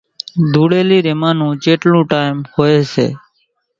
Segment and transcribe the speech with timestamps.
[0.51, 3.07] ڌوڙيلي رميا نون چيٽلون ٽيم ھوئي سي